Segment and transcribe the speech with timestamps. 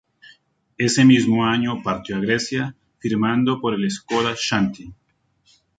[0.79, 4.91] Ese mismo año partió a Grecia, firmando por el Skoda Xanthi.